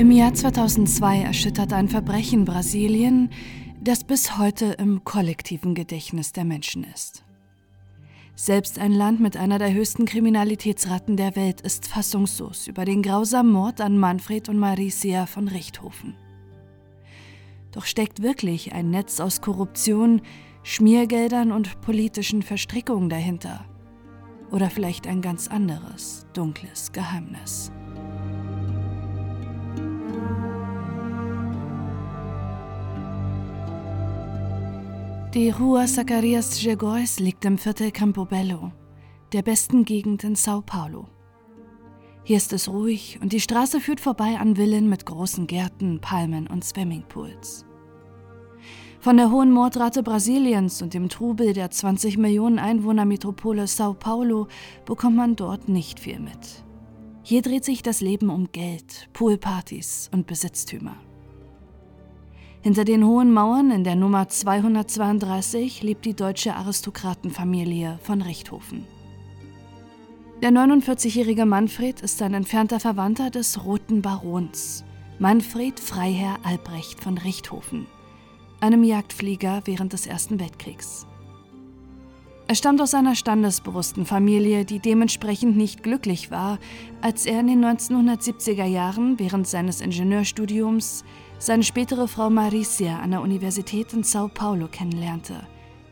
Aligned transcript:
Im 0.00 0.10
Jahr 0.10 0.32
2002 0.32 1.24
erschüttert 1.24 1.74
ein 1.74 1.86
Verbrechen 1.86 2.46
Brasilien, 2.46 3.28
das 3.82 4.02
bis 4.02 4.38
heute 4.38 4.76
im 4.78 5.04
kollektiven 5.04 5.74
Gedächtnis 5.74 6.32
der 6.32 6.46
Menschen 6.46 6.84
ist. 6.84 7.22
Selbst 8.34 8.78
ein 8.78 8.92
Land 8.92 9.20
mit 9.20 9.36
einer 9.36 9.58
der 9.58 9.74
höchsten 9.74 10.06
Kriminalitätsraten 10.06 11.18
der 11.18 11.36
Welt 11.36 11.60
ist 11.60 11.86
fassungslos 11.86 12.66
über 12.66 12.86
den 12.86 13.02
grausamen 13.02 13.52
Mord 13.52 13.82
an 13.82 13.98
Manfred 13.98 14.48
und 14.48 14.56
Maricia 14.56 15.26
von 15.26 15.48
Richthofen. 15.48 16.14
Doch 17.70 17.84
steckt 17.84 18.22
wirklich 18.22 18.72
ein 18.72 18.88
Netz 18.88 19.20
aus 19.20 19.42
Korruption, 19.42 20.22
Schmiergeldern 20.62 21.52
und 21.52 21.82
politischen 21.82 22.40
Verstrickungen 22.40 23.10
dahinter? 23.10 23.66
Oder 24.50 24.70
vielleicht 24.70 25.06
ein 25.06 25.20
ganz 25.20 25.48
anderes, 25.48 26.24
dunkles 26.32 26.90
Geheimnis? 26.92 27.70
Die 35.34 35.50
Rua 35.50 35.86
Zacarias 35.86 36.60
Gegois 36.60 37.20
liegt 37.20 37.44
im 37.44 37.56
Viertel 37.56 37.92
Campobello, 37.92 38.72
der 39.32 39.42
besten 39.42 39.84
Gegend 39.84 40.24
in 40.24 40.34
Sao 40.34 40.60
Paulo. 40.60 41.06
Hier 42.24 42.36
ist 42.36 42.52
es 42.52 42.68
ruhig 42.68 43.20
und 43.22 43.32
die 43.32 43.38
Straße 43.38 43.78
führt 43.78 44.00
vorbei 44.00 44.38
an 44.40 44.56
Villen 44.56 44.88
mit 44.88 45.06
großen 45.06 45.46
Gärten, 45.46 46.00
Palmen 46.00 46.48
und 46.48 46.64
Swimmingpools. 46.64 47.64
Von 48.98 49.18
der 49.18 49.30
hohen 49.30 49.52
Mordrate 49.52 50.02
Brasiliens 50.02 50.82
und 50.82 50.94
dem 50.94 51.08
Trubel 51.08 51.52
der 51.52 51.70
20 51.70 52.18
Millionen 52.18 52.58
Einwohner-Metropole 52.58 53.68
Sao 53.68 53.94
Paulo 53.94 54.48
bekommt 54.84 55.14
man 55.14 55.36
dort 55.36 55.68
nicht 55.68 56.00
viel 56.00 56.18
mit. 56.18 56.64
Hier 57.22 57.42
dreht 57.42 57.64
sich 57.64 57.84
das 57.84 58.00
Leben 58.00 58.30
um 58.30 58.50
Geld, 58.50 59.08
Poolpartys 59.12 60.10
und 60.12 60.26
Besitztümer. 60.26 60.96
Hinter 62.62 62.84
den 62.84 63.06
hohen 63.06 63.32
Mauern 63.32 63.70
in 63.70 63.84
der 63.84 63.96
Nummer 63.96 64.28
232 64.28 65.82
lebt 65.82 66.04
die 66.04 66.14
deutsche 66.14 66.54
Aristokratenfamilie 66.54 67.98
von 68.02 68.20
Richthofen. 68.20 68.84
Der 70.42 70.50
49-jährige 70.50 71.46
Manfred 71.46 72.02
ist 72.02 72.20
ein 72.20 72.34
entfernter 72.34 72.78
Verwandter 72.78 73.30
des 73.30 73.64
Roten 73.64 74.02
Barons, 74.02 74.84
Manfred 75.18 75.80
Freiherr 75.80 76.38
Albrecht 76.42 77.02
von 77.02 77.16
Richthofen, 77.16 77.86
einem 78.60 78.84
Jagdflieger 78.84 79.62
während 79.64 79.94
des 79.94 80.06
Ersten 80.06 80.38
Weltkriegs. 80.38 81.06
Er 82.46 82.56
stammt 82.56 82.82
aus 82.82 82.94
einer 82.94 83.14
standesbewussten 83.14 84.04
Familie, 84.04 84.66
die 84.66 84.80
dementsprechend 84.80 85.56
nicht 85.56 85.82
glücklich 85.82 86.30
war, 86.30 86.58
als 87.00 87.24
er 87.24 87.40
in 87.40 87.46
den 87.46 87.64
1970er 87.64 88.64
Jahren 88.64 89.18
während 89.18 89.46
seines 89.46 89.80
Ingenieurstudiums 89.80 91.04
seine 91.40 91.62
spätere 91.62 92.06
Frau 92.06 92.28
Maricia 92.28 92.98
an 92.98 93.12
der 93.12 93.22
Universität 93.22 93.94
in 93.94 94.02
Sao 94.02 94.28
Paulo 94.28 94.68
kennenlernte, 94.68 95.46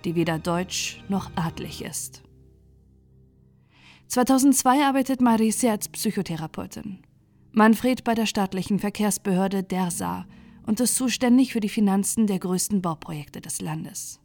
die 0.04 0.14
weder 0.14 0.38
deutsch 0.38 1.02
noch 1.08 1.30
adlig 1.36 1.82
ist. 1.82 2.22
2002 4.08 4.84
arbeitet 4.84 5.22
Maricia 5.22 5.72
als 5.72 5.88
Psychotherapeutin. 5.88 6.98
Manfred 7.52 8.04
bei 8.04 8.14
der 8.14 8.26
staatlichen 8.26 8.78
Verkehrsbehörde 8.78 9.62
DERSA 9.62 10.26
und 10.66 10.80
ist 10.80 10.96
zuständig 10.96 11.54
für 11.54 11.60
die 11.60 11.70
Finanzen 11.70 12.26
der 12.26 12.38
größten 12.38 12.82
Bauprojekte 12.82 13.40
des 13.40 13.62
Landes. 13.62 14.20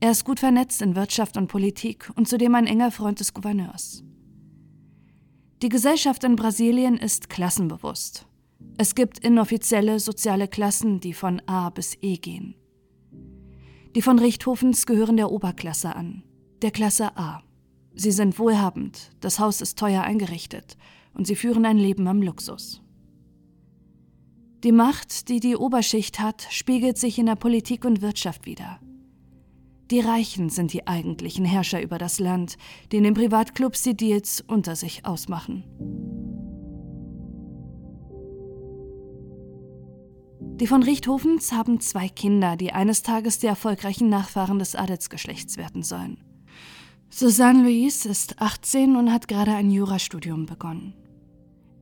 Er 0.00 0.10
ist 0.10 0.24
gut 0.24 0.38
vernetzt 0.38 0.82
in 0.82 0.96
Wirtschaft 0.96 1.38
und 1.38 1.48
Politik 1.48 2.10
und 2.14 2.28
zudem 2.28 2.54
ein 2.54 2.66
enger 2.66 2.90
Freund 2.90 3.20
des 3.20 3.32
Gouverneurs. 3.32 4.04
Die 5.62 5.70
Gesellschaft 5.70 6.24
in 6.24 6.36
Brasilien 6.36 6.98
ist 6.98 7.30
klassenbewusst 7.30 8.27
es 8.80 8.94
gibt 8.94 9.18
inoffizielle 9.18 9.98
soziale 9.98 10.46
Klassen, 10.46 11.00
die 11.00 11.12
von 11.12 11.42
A 11.46 11.68
bis 11.70 11.98
E 12.00 12.16
gehen. 12.16 12.54
Die 13.96 14.02
von 14.02 14.20
Richthofens 14.20 14.86
gehören 14.86 15.16
der 15.16 15.32
Oberklasse 15.32 15.96
an, 15.96 16.22
der 16.62 16.70
Klasse 16.70 17.16
A. 17.16 17.42
Sie 17.94 18.12
sind 18.12 18.38
wohlhabend, 18.38 19.10
das 19.18 19.40
Haus 19.40 19.60
ist 19.60 19.78
teuer 19.80 20.02
eingerichtet 20.02 20.76
und 21.12 21.26
sie 21.26 21.34
führen 21.34 21.66
ein 21.66 21.76
Leben 21.76 22.06
am 22.06 22.22
Luxus. 22.22 22.80
Die 24.62 24.72
Macht, 24.72 25.28
die 25.28 25.40
die 25.40 25.56
Oberschicht 25.56 26.20
hat, 26.20 26.46
spiegelt 26.50 26.98
sich 26.98 27.18
in 27.18 27.26
der 27.26 27.34
Politik 27.34 27.84
und 27.84 28.00
Wirtschaft 28.00 28.46
wider. 28.46 28.78
Die 29.90 30.00
Reichen 30.00 30.50
sind 30.50 30.72
die 30.72 30.86
eigentlichen 30.86 31.44
Herrscher 31.44 31.82
über 31.82 31.98
das 31.98 32.20
Land, 32.20 32.58
die 32.92 32.98
in 32.98 33.04
den 33.04 33.14
Privatclubs 33.14 33.82
die 33.82 33.96
Deals 33.96 34.40
unter 34.46 34.76
sich 34.76 35.04
ausmachen. 35.04 36.17
Die 40.60 40.66
von 40.66 40.82
Richthofens 40.82 41.52
haben 41.52 41.80
zwei 41.80 42.08
Kinder, 42.08 42.56
die 42.56 42.72
eines 42.72 43.02
Tages 43.02 43.38
die 43.38 43.46
erfolgreichen 43.46 44.08
Nachfahren 44.08 44.58
des 44.58 44.74
Adelsgeschlechts 44.74 45.56
werden 45.56 45.84
sollen. 45.84 46.18
Susanne 47.10 47.62
Louise 47.62 48.08
ist 48.08 48.40
18 48.40 48.96
und 48.96 49.12
hat 49.12 49.28
gerade 49.28 49.52
ein 49.52 49.70
Jurastudium 49.70 50.46
begonnen. 50.46 50.94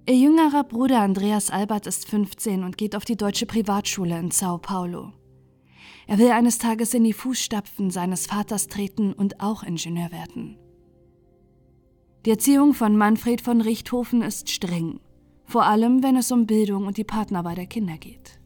Ihr 0.07 0.17
jüngerer 0.17 0.63
Bruder 0.63 1.01
Andreas 1.01 1.49
Albert 1.51 1.87
ist 1.87 2.07
15 2.07 2.65
und 2.65 2.77
geht 2.77 2.95
auf 2.95 3.07
die 3.07 3.17
deutsche 3.17 3.47
Privatschule 3.47 4.19
in 4.19 4.31
Sao 4.31 4.59
Paulo. 4.59 5.13
Er 6.07 6.19
will 6.19 6.31
eines 6.31 6.59
Tages 6.59 6.93
in 6.93 7.03
die 7.03 7.15
Fußstapfen 7.15 7.91
seines 7.91 8.27
Vaters 8.27 8.67
treten 8.67 9.15
und 9.15 9.41
auch 9.41 9.63
Ingenieur 9.63 10.13
werden. 10.13 10.59
Die 12.27 12.31
Erziehung 12.31 12.75
von 12.75 12.97
Manfred 12.97 13.41
von 13.41 13.63
Richthofen 13.63 14.21
ist 14.21 14.51
streng, 14.51 15.01
vor 15.47 15.65
allem 15.65 16.03
wenn 16.03 16.17
es 16.17 16.31
um 16.31 16.47
Bildung 16.47 16.87
und 16.87 16.99
die 16.99 17.05
Partnerwahl 17.05 17.55
der 17.55 17.67
Kinder 17.67 17.97
geht. 17.97 18.39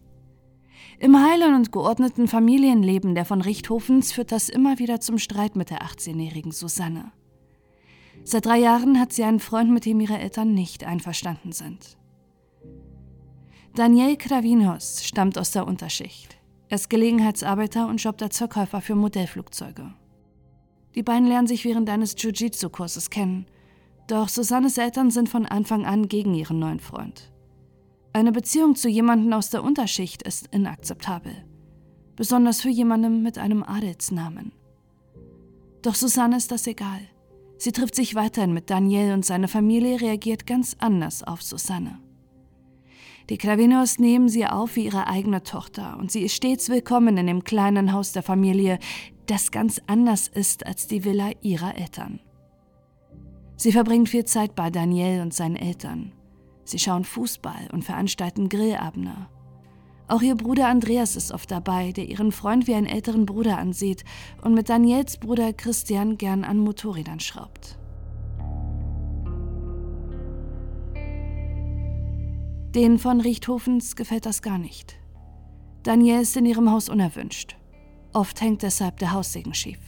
Im 1.00 1.18
heilen 1.18 1.54
und 1.54 1.72
geordneten 1.72 2.28
Familienleben 2.28 3.14
der 3.14 3.24
von 3.24 3.40
Richthofens 3.40 4.12
führt 4.12 4.32
das 4.32 4.50
immer 4.50 4.78
wieder 4.78 5.00
zum 5.00 5.16
Streit 5.16 5.56
mit 5.56 5.70
der 5.70 5.80
18-jährigen 5.80 6.52
Susanne. 6.52 7.10
Seit 8.22 8.44
drei 8.44 8.58
Jahren 8.58 9.00
hat 9.00 9.14
sie 9.14 9.24
einen 9.24 9.40
Freund, 9.40 9.70
mit 9.70 9.86
dem 9.86 9.98
ihre 10.00 10.18
Eltern 10.18 10.52
nicht 10.52 10.84
einverstanden 10.84 11.52
sind. 11.52 11.96
Daniel 13.74 14.18
Kravinos 14.18 15.02
stammt 15.02 15.38
aus 15.38 15.52
der 15.52 15.66
Unterschicht. 15.66 16.36
Er 16.68 16.74
ist 16.74 16.90
Gelegenheitsarbeiter 16.90 17.88
und 17.88 18.02
jobbt 18.02 18.22
als 18.22 18.36
Verkäufer 18.36 18.82
für 18.82 18.94
Modellflugzeuge. 18.94 19.94
Die 20.94 21.02
beiden 21.02 21.26
lernen 21.26 21.46
sich 21.46 21.64
während 21.64 21.88
eines 21.88 22.14
Jiu-Jitsu-Kurses 22.18 23.08
kennen, 23.08 23.46
doch 24.06 24.28
Susannes 24.28 24.76
Eltern 24.76 25.10
sind 25.10 25.30
von 25.30 25.46
Anfang 25.46 25.86
an 25.86 26.08
gegen 26.08 26.34
ihren 26.34 26.58
neuen 26.58 26.80
Freund. 26.80 27.29
Eine 28.12 28.32
Beziehung 28.32 28.74
zu 28.74 28.88
jemandem 28.88 29.32
aus 29.32 29.50
der 29.50 29.62
Unterschicht 29.62 30.22
ist 30.22 30.48
inakzeptabel, 30.48 31.32
besonders 32.16 32.60
für 32.60 32.68
jemanden 32.68 33.22
mit 33.22 33.38
einem 33.38 33.62
Adelsnamen. 33.62 34.50
Doch 35.82 35.94
Susanne 35.94 36.36
ist 36.36 36.50
das 36.50 36.66
egal. 36.66 37.00
Sie 37.56 37.70
trifft 37.70 37.94
sich 37.94 38.16
weiterhin 38.16 38.52
mit 38.52 38.68
Daniel 38.68 39.12
und 39.12 39.24
seine 39.24 39.46
Familie 39.46 40.00
reagiert 40.00 40.46
ganz 40.46 40.74
anders 40.80 41.22
auf 41.22 41.42
Susanne. 41.42 42.00
Die 43.28 43.38
Clavinos 43.38 44.00
nehmen 44.00 44.28
sie 44.28 44.44
auf 44.44 44.74
wie 44.74 44.86
ihre 44.86 45.06
eigene 45.06 45.44
Tochter 45.44 45.96
und 45.98 46.10
sie 46.10 46.22
ist 46.22 46.34
stets 46.34 46.68
willkommen 46.68 47.16
in 47.16 47.28
dem 47.28 47.44
kleinen 47.44 47.92
Haus 47.92 48.10
der 48.10 48.24
Familie, 48.24 48.80
das 49.26 49.52
ganz 49.52 49.80
anders 49.86 50.26
ist 50.26 50.66
als 50.66 50.88
die 50.88 51.04
Villa 51.04 51.30
ihrer 51.42 51.76
Eltern. 51.76 52.18
Sie 53.56 53.70
verbringt 53.70 54.08
viel 54.08 54.24
Zeit 54.24 54.56
bei 54.56 54.70
Daniel 54.70 55.20
und 55.20 55.32
seinen 55.32 55.54
Eltern. 55.54 56.12
Sie 56.70 56.78
schauen 56.78 57.04
Fußball 57.04 57.68
und 57.72 57.84
veranstalten 57.84 58.48
Grillabende. 58.48 59.26
Auch 60.06 60.22
ihr 60.22 60.36
Bruder 60.36 60.68
Andreas 60.68 61.16
ist 61.16 61.32
oft 61.32 61.50
dabei, 61.50 61.90
der 61.90 62.08
ihren 62.08 62.30
Freund 62.30 62.68
wie 62.68 62.74
einen 62.74 62.86
älteren 62.86 63.26
Bruder 63.26 63.58
ansieht 63.58 64.04
und 64.42 64.54
mit 64.54 64.68
Daniels 64.68 65.16
Bruder 65.16 65.52
Christian 65.52 66.16
gern 66.16 66.44
an 66.44 66.58
Motorrädern 66.58 67.18
schraubt. 67.18 67.76
Den 72.76 72.98
von 73.00 73.20
Richthofens 73.20 73.96
gefällt 73.96 74.26
das 74.26 74.42
gar 74.42 74.58
nicht. 74.58 74.96
Daniel 75.82 76.20
ist 76.20 76.36
in 76.36 76.46
ihrem 76.46 76.70
Haus 76.70 76.88
unerwünscht. 76.88 77.56
Oft 78.12 78.40
hängt 78.40 78.62
deshalb 78.62 78.98
der 78.98 79.12
Haussegen 79.12 79.54
schief. 79.54 79.80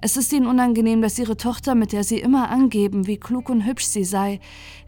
Es 0.00 0.16
ist 0.16 0.32
ihnen 0.32 0.46
unangenehm, 0.46 1.02
dass 1.02 1.18
ihre 1.18 1.36
Tochter, 1.36 1.74
mit 1.74 1.92
der 1.92 2.04
sie 2.04 2.18
immer 2.18 2.50
angeben, 2.50 3.06
wie 3.06 3.16
klug 3.16 3.48
und 3.48 3.64
hübsch 3.64 3.86
sie 3.86 4.04
sei, 4.04 4.40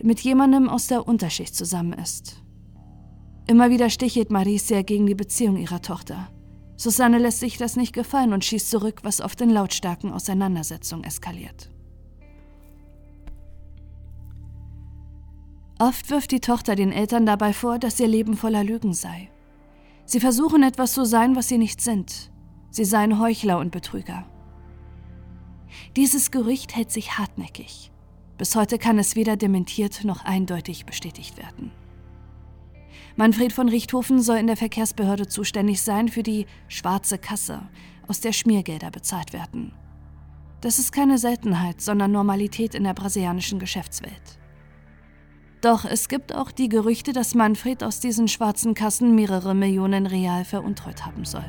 mit 0.02 0.20
jemandem 0.20 0.68
aus 0.68 0.88
der 0.88 1.06
Unterschicht 1.06 1.54
zusammen 1.54 1.92
ist. 1.94 2.42
Immer 3.46 3.70
wieder 3.70 3.90
stichelt 3.90 4.30
Maricia 4.30 4.82
gegen 4.82 5.06
die 5.06 5.14
Beziehung 5.14 5.56
ihrer 5.56 5.80
Tochter. 5.80 6.28
Susanne 6.76 7.18
lässt 7.18 7.40
sich 7.40 7.56
das 7.56 7.76
nicht 7.76 7.92
gefallen 7.92 8.32
und 8.32 8.44
schießt 8.44 8.70
zurück, 8.70 9.00
was 9.02 9.20
oft 9.20 9.40
in 9.40 9.50
lautstarken 9.50 10.12
Auseinandersetzungen 10.12 11.04
eskaliert. 11.04 11.70
Oft 15.78 16.10
wirft 16.10 16.32
die 16.32 16.40
Tochter 16.40 16.74
den 16.74 16.92
Eltern 16.92 17.26
dabei 17.26 17.52
vor, 17.52 17.78
dass 17.78 18.00
ihr 18.00 18.08
Leben 18.08 18.36
voller 18.36 18.64
Lügen 18.64 18.94
sei. 18.94 19.30
Sie 20.06 20.20
versuchen 20.20 20.62
etwas 20.62 20.92
zu 20.94 21.04
sein, 21.04 21.36
was 21.36 21.48
sie 21.48 21.58
nicht 21.58 21.80
sind. 21.80 22.30
Sie 22.70 22.84
seien 22.84 23.18
Heuchler 23.18 23.58
und 23.58 23.72
Betrüger. 23.72 24.24
Dieses 25.96 26.30
Gerücht 26.30 26.74
hält 26.76 26.90
sich 26.90 27.18
hartnäckig. 27.18 27.90
Bis 28.38 28.54
heute 28.54 28.78
kann 28.78 28.98
es 28.98 29.16
weder 29.16 29.36
dementiert 29.36 30.04
noch 30.04 30.24
eindeutig 30.24 30.84
bestätigt 30.86 31.38
werden. 31.38 31.70
Manfred 33.16 33.52
von 33.52 33.68
Richthofen 33.68 34.20
soll 34.20 34.36
in 34.36 34.46
der 34.46 34.58
Verkehrsbehörde 34.58 35.26
zuständig 35.26 35.80
sein 35.80 36.08
für 36.08 36.22
die 36.22 36.46
schwarze 36.68 37.16
Kasse, 37.18 37.68
aus 38.08 38.20
der 38.20 38.32
Schmiergelder 38.32 38.90
bezahlt 38.90 39.32
werden. 39.32 39.72
Das 40.60 40.78
ist 40.78 40.92
keine 40.92 41.16
Seltenheit, 41.16 41.80
sondern 41.80 42.12
Normalität 42.12 42.74
in 42.74 42.84
der 42.84 42.94
brasilianischen 42.94 43.58
Geschäftswelt. 43.58 44.38
Doch 45.62 45.84
es 45.84 46.08
gibt 46.08 46.34
auch 46.34 46.50
die 46.50 46.68
Gerüchte, 46.68 47.12
dass 47.12 47.34
Manfred 47.34 47.82
aus 47.82 48.00
diesen 48.00 48.28
schwarzen 48.28 48.74
Kassen 48.74 49.14
mehrere 49.14 49.54
Millionen 49.54 50.06
Real 50.06 50.44
veruntreut 50.44 51.06
haben 51.06 51.24
soll. 51.24 51.44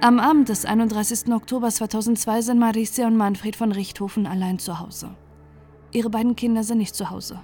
Am 0.00 0.18
Abend 0.18 0.50
des 0.50 0.66
31. 0.66 1.32
Oktober 1.32 1.70
2002 1.70 2.42
sind 2.42 2.58
Maricia 2.58 3.06
und 3.06 3.16
Manfred 3.16 3.56
von 3.56 3.72
Richthofen 3.72 4.26
allein 4.26 4.58
zu 4.58 4.78
Hause. 4.78 5.16
Ihre 5.92 6.10
beiden 6.10 6.36
Kinder 6.36 6.62
sind 6.62 6.78
nicht 6.78 6.94
zu 6.94 7.10
Hause. 7.10 7.40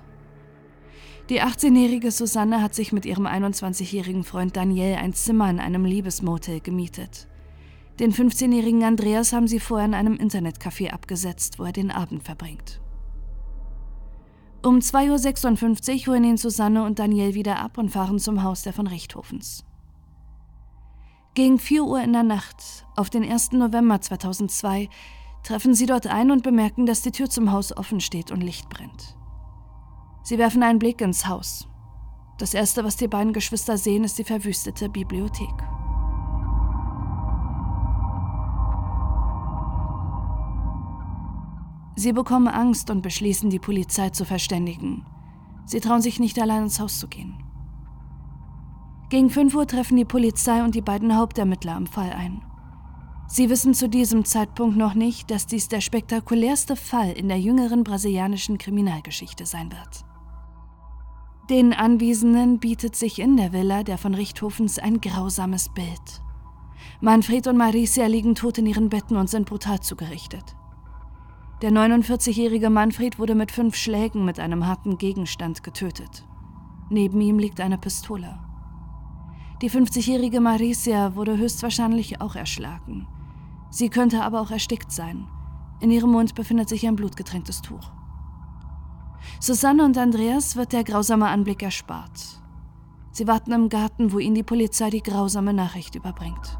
Die 1.30 1.40
18-jährige 1.40 2.10
Susanne 2.10 2.60
hat 2.60 2.74
sich 2.74 2.92
mit 2.92 3.06
ihrem 3.06 3.26
21-jährigen 3.26 4.24
Freund 4.24 4.56
Daniel 4.56 4.96
ein 4.96 5.14
Zimmer 5.14 5.48
in 5.48 5.60
einem 5.60 5.84
Liebesmotel 5.84 6.60
gemietet. 6.60 7.28
Den 7.98 8.12
15-jährigen 8.12 8.82
Andreas 8.82 9.32
haben 9.32 9.46
sie 9.46 9.60
vorher 9.60 9.86
in 9.86 9.94
einem 9.94 10.16
Internetcafé 10.16 10.90
abgesetzt, 10.90 11.58
wo 11.58 11.64
er 11.64 11.72
den 11.72 11.90
Abend 11.90 12.24
verbringt. 12.24 12.80
Um 14.62 14.80
2.56 14.80 16.00
Uhr 16.00 16.14
holen 16.14 16.24
ihn 16.24 16.36
Susanne 16.36 16.84
und 16.84 16.98
Daniel 16.98 17.34
wieder 17.34 17.58
ab 17.58 17.78
und 17.78 17.90
fahren 17.90 18.18
zum 18.18 18.42
Haus 18.42 18.62
der 18.62 18.74
von 18.74 18.86
Richthofens. 18.86 19.64
Gegen 21.34 21.60
4 21.60 21.84
Uhr 21.84 22.02
in 22.02 22.12
der 22.12 22.24
Nacht, 22.24 22.86
auf 22.96 23.08
den 23.08 23.22
1. 23.22 23.52
November 23.52 24.00
2002, 24.00 24.88
treffen 25.44 25.74
sie 25.74 25.86
dort 25.86 26.08
ein 26.08 26.32
und 26.32 26.42
bemerken, 26.42 26.86
dass 26.86 27.02
die 27.02 27.12
Tür 27.12 27.30
zum 27.30 27.52
Haus 27.52 27.76
offen 27.76 28.00
steht 28.00 28.32
und 28.32 28.40
Licht 28.40 28.68
brennt. 28.68 29.16
Sie 30.24 30.38
werfen 30.38 30.64
einen 30.64 30.80
Blick 30.80 31.00
ins 31.00 31.28
Haus. 31.28 31.68
Das 32.38 32.52
Erste, 32.52 32.82
was 32.84 32.96
die 32.96 33.06
beiden 33.06 33.32
Geschwister 33.32 33.78
sehen, 33.78 34.02
ist 34.02 34.18
die 34.18 34.24
verwüstete 34.24 34.88
Bibliothek. 34.88 35.54
Sie 41.94 42.12
bekommen 42.12 42.48
Angst 42.48 42.90
und 42.90 43.02
beschließen, 43.02 43.50
die 43.50 43.58
Polizei 43.60 44.10
zu 44.10 44.24
verständigen. 44.24 45.06
Sie 45.64 45.80
trauen 45.80 46.02
sich 46.02 46.18
nicht 46.18 46.40
allein 46.40 46.64
ins 46.64 46.80
Haus 46.80 46.98
zu 46.98 47.06
gehen. 47.06 47.49
Gegen 49.10 49.28
5 49.28 49.56
Uhr 49.56 49.66
treffen 49.66 49.96
die 49.96 50.04
Polizei 50.04 50.62
und 50.62 50.76
die 50.76 50.82
beiden 50.82 51.16
Hauptermittler 51.16 51.74
am 51.74 51.88
Fall 51.88 52.12
ein. 52.12 52.42
Sie 53.26 53.50
wissen 53.50 53.74
zu 53.74 53.88
diesem 53.88 54.24
Zeitpunkt 54.24 54.76
noch 54.76 54.94
nicht, 54.94 55.32
dass 55.32 55.46
dies 55.46 55.66
der 55.66 55.80
spektakulärste 55.80 56.76
Fall 56.76 57.10
in 57.10 57.26
der 57.26 57.40
jüngeren 57.40 57.82
brasilianischen 57.82 58.56
Kriminalgeschichte 58.56 59.46
sein 59.46 59.72
wird. 59.72 60.04
Den 61.50 61.72
Anwesenden 61.72 62.60
bietet 62.60 62.94
sich 62.94 63.18
in 63.18 63.36
der 63.36 63.52
Villa 63.52 63.82
der 63.82 63.98
von 63.98 64.14
Richthofens 64.14 64.78
ein 64.78 65.00
grausames 65.00 65.70
Bild. 65.70 66.22
Manfred 67.00 67.48
und 67.48 67.56
Maricia 67.56 68.06
liegen 68.06 68.36
tot 68.36 68.58
in 68.58 68.66
ihren 68.66 68.90
Betten 68.90 69.16
und 69.16 69.28
sind 69.28 69.48
brutal 69.48 69.80
zugerichtet. 69.80 70.54
Der 71.62 71.72
49-jährige 71.72 72.70
Manfred 72.70 73.18
wurde 73.18 73.34
mit 73.34 73.50
fünf 73.50 73.74
Schlägen 73.74 74.24
mit 74.24 74.38
einem 74.38 74.68
harten 74.68 74.98
Gegenstand 74.98 75.64
getötet. 75.64 76.24
Neben 76.90 77.20
ihm 77.20 77.40
liegt 77.40 77.60
eine 77.60 77.76
Pistole. 77.76 78.38
Die 79.62 79.70
50-jährige 79.70 80.40
Maricia 80.40 81.14
wurde 81.14 81.36
höchstwahrscheinlich 81.36 82.20
auch 82.22 82.34
erschlagen. 82.34 83.06
Sie 83.70 83.90
könnte 83.90 84.22
aber 84.22 84.40
auch 84.40 84.50
erstickt 84.50 84.90
sein. 84.90 85.28
In 85.80 85.90
ihrem 85.90 86.12
Mund 86.12 86.34
befindet 86.34 86.70
sich 86.70 86.86
ein 86.86 86.96
blutgetränktes 86.96 87.60
Tuch. 87.60 87.92
Susanne 89.38 89.84
und 89.84 89.98
Andreas 89.98 90.56
wird 90.56 90.72
der 90.72 90.82
grausame 90.82 91.28
Anblick 91.28 91.62
erspart. 91.62 92.40
Sie 93.12 93.26
warten 93.26 93.52
im 93.52 93.68
Garten, 93.68 94.12
wo 94.12 94.18
ihnen 94.18 94.34
die 94.34 94.42
Polizei 94.42 94.88
die 94.88 95.02
grausame 95.02 95.52
Nachricht 95.52 95.94
überbringt. 95.94 96.58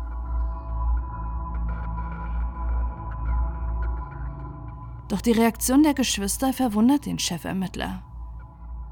Doch 5.08 5.22
die 5.22 5.32
Reaktion 5.32 5.82
der 5.82 5.94
Geschwister 5.94 6.52
verwundert 6.52 7.06
den 7.06 7.18
Chefermittler. 7.18 8.02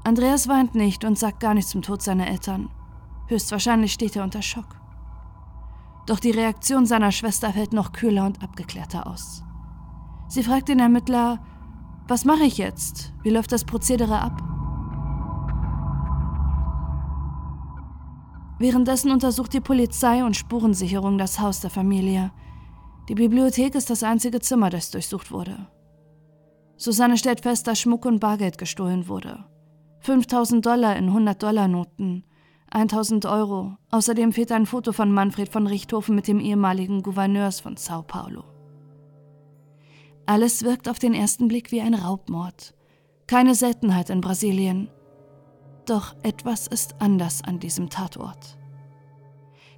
Andreas 0.03 0.47
weint 0.47 0.73
nicht 0.73 1.05
und 1.05 1.17
sagt 1.17 1.39
gar 1.39 1.53
nichts 1.53 1.71
zum 1.71 1.83
Tod 1.83 2.01
seiner 2.01 2.27
Eltern. 2.27 2.69
Höchstwahrscheinlich 3.29 3.93
steht 3.93 4.15
er 4.15 4.23
unter 4.23 4.41
Schock. 4.41 4.75
Doch 6.07 6.19
die 6.19 6.31
Reaktion 6.31 6.87
seiner 6.87 7.11
Schwester 7.11 7.53
fällt 7.53 7.73
noch 7.73 7.91
kühler 7.91 8.25
und 8.25 8.41
abgeklärter 8.41 9.05
aus. 9.05 9.43
Sie 10.27 10.41
fragt 10.41 10.67
den 10.67 10.79
Ermittler, 10.79 11.39
was 12.07 12.25
mache 12.25 12.43
ich 12.43 12.57
jetzt? 12.57 13.13
Wie 13.21 13.29
läuft 13.29 13.51
das 13.51 13.65
Prozedere 13.65 14.19
ab? 14.19 14.41
Währenddessen 18.57 19.11
untersucht 19.11 19.53
die 19.53 19.61
Polizei 19.61 20.23
und 20.23 20.35
Spurensicherung 20.35 21.19
das 21.19 21.39
Haus 21.39 21.61
der 21.61 21.69
Familie. 21.69 22.31
Die 23.09 23.15
Bibliothek 23.15 23.75
ist 23.75 23.91
das 23.91 24.01
einzige 24.01 24.39
Zimmer, 24.39 24.71
das 24.71 24.89
durchsucht 24.89 25.31
wurde. 25.31 25.67
Susanne 26.77 27.15
stellt 27.15 27.41
fest, 27.41 27.67
dass 27.67 27.79
Schmuck 27.79 28.07
und 28.07 28.19
Bargeld 28.19 28.57
gestohlen 28.57 29.07
wurde. 29.07 29.45
5000 29.99 30.65
Dollar 30.65 30.95
in 30.95 31.11
100-Dollar-Noten, 31.11 32.23
1000 32.71 33.25
Euro. 33.25 33.77
Außerdem 33.91 34.33
fehlt 34.33 34.51
ein 34.51 34.65
Foto 34.65 34.91
von 34.91 35.11
Manfred 35.11 35.49
von 35.49 35.67
Richthofen 35.67 36.15
mit 36.15 36.27
dem 36.27 36.39
ehemaligen 36.39 37.03
Gouverneurs 37.03 37.59
von 37.59 37.77
Sao 37.77 38.03
Paulo. 38.03 38.43
Alles 40.25 40.63
wirkt 40.63 40.87
auf 40.87 40.99
den 40.99 41.13
ersten 41.13 41.47
Blick 41.47 41.71
wie 41.71 41.81
ein 41.81 41.95
Raubmord. 41.95 42.75
Keine 43.25 43.55
Seltenheit 43.55 44.09
in 44.09 44.21
Brasilien. 44.21 44.89
Doch 45.85 46.15
etwas 46.21 46.67
ist 46.67 47.01
anders 47.01 47.43
an 47.43 47.59
diesem 47.59 47.89
Tatort. 47.89 48.57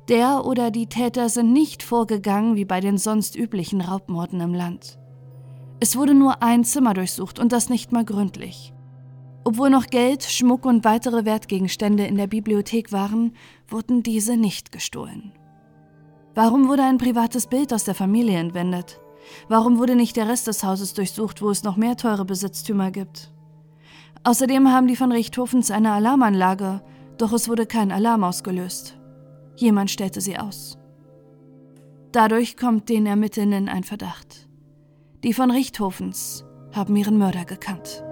Der 0.09 0.45
oder 0.45 0.71
die 0.71 0.87
Täter 0.87 1.29
sind 1.29 1.53
nicht 1.53 1.83
vorgegangen 1.83 2.55
wie 2.55 2.65
bei 2.65 2.81
den 2.81 2.97
sonst 2.97 3.35
üblichen 3.37 3.79
Raubmorden 3.79 4.41
im 4.41 4.53
Land. 4.53 4.99
Es 5.79 5.95
wurde 5.95 6.13
nur 6.13 6.43
ein 6.43 6.63
Zimmer 6.63 6.93
durchsucht 6.93 7.39
und 7.39 7.51
das 7.53 7.69
nicht 7.69 7.91
mal 7.91 8.03
gründlich. 8.03 8.73
Obwohl 9.43 9.69
noch 9.69 9.87
Geld, 9.87 10.23
Schmuck 10.23 10.65
und 10.65 10.85
weitere 10.85 11.25
Wertgegenstände 11.25 12.05
in 12.05 12.15
der 12.15 12.27
Bibliothek 12.27 12.91
waren, 12.91 13.33
wurden 13.67 14.03
diese 14.03 14.37
nicht 14.37 14.71
gestohlen. 14.71 15.31
Warum 16.35 16.67
wurde 16.67 16.83
ein 16.83 16.97
privates 16.97 17.47
Bild 17.47 17.73
aus 17.73 17.83
der 17.83 17.95
Familie 17.95 18.37
entwendet? 18.37 19.01
Warum 19.49 19.79
wurde 19.79 19.95
nicht 19.95 20.15
der 20.15 20.29
Rest 20.29 20.47
des 20.47 20.63
Hauses 20.63 20.93
durchsucht, 20.93 21.41
wo 21.41 21.49
es 21.49 21.63
noch 21.63 21.75
mehr 21.75 21.97
teure 21.97 22.25
Besitztümer 22.25 22.91
gibt? 22.91 23.31
Außerdem 24.23 24.71
haben 24.71 24.87
die 24.87 24.95
von 24.95 25.11
Richthofens 25.11 25.71
eine 25.71 25.91
Alarmanlage, 25.91 26.81
doch 27.17 27.33
es 27.33 27.49
wurde 27.49 27.65
kein 27.65 27.91
Alarm 27.91 28.23
ausgelöst. 28.23 28.97
Jemand 29.55 29.89
stellte 29.89 30.21
sie 30.21 30.37
aus. 30.37 30.77
Dadurch 32.11 32.57
kommt 32.57 32.89
den 32.89 33.05
Ermittelnden 33.05 33.69
ein 33.69 33.83
Verdacht. 33.83 34.47
Die 35.23 35.33
von 35.33 35.49
Richthofens 35.49 36.45
haben 36.73 36.95
ihren 36.95 37.17
Mörder 37.17 37.45
gekannt. 37.45 38.03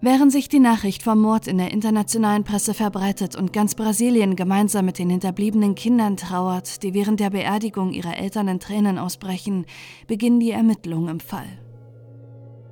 Während 0.00 0.30
sich 0.30 0.48
die 0.48 0.60
Nachricht 0.60 1.02
vom 1.02 1.20
Mord 1.20 1.48
in 1.48 1.58
der 1.58 1.72
internationalen 1.72 2.44
Presse 2.44 2.72
verbreitet 2.72 3.34
und 3.34 3.52
ganz 3.52 3.74
Brasilien 3.74 4.36
gemeinsam 4.36 4.84
mit 4.84 5.00
den 5.00 5.10
hinterbliebenen 5.10 5.74
Kindern 5.74 6.16
trauert, 6.16 6.84
die 6.84 6.94
während 6.94 7.18
der 7.18 7.30
Beerdigung 7.30 7.92
ihrer 7.92 8.16
Eltern 8.16 8.46
in 8.46 8.60
Tränen 8.60 8.96
ausbrechen, 8.96 9.66
beginnen 10.06 10.38
die 10.38 10.52
Ermittlungen 10.52 11.08
im 11.08 11.20
Fall. 11.20 11.48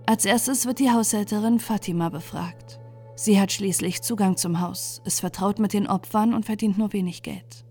Als 0.07 0.25
erstes 0.25 0.67
wird 0.67 0.79
die 0.79 0.93
Haushälterin 0.93 1.59
Fatima 1.59 2.11
befragt. 2.11 2.79
Sie 3.17 3.41
hat 3.41 3.51
schließlich 3.51 4.03
Zugang 4.03 4.37
zum 4.37 4.61
Haus, 4.61 5.03
ist 5.05 5.19
vertraut 5.19 5.59
mit 5.59 5.73
den 5.73 5.89
Opfern 5.89 6.33
und 6.33 6.45
verdient 6.45 6.79
nur 6.79 6.93
wenig 6.93 7.23
Geld. 7.23 7.65